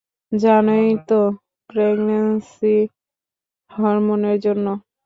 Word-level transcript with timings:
জানোই 0.31 0.89
তো, 1.09 1.19
প্রেগন্যান্সি 1.69 2.75
হরমোনের 3.71 4.37
জন্য। 4.39 4.65